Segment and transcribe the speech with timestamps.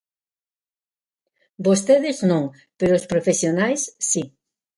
[1.65, 2.43] Vostedes, non;
[2.79, 4.23] pero os profesionais, si.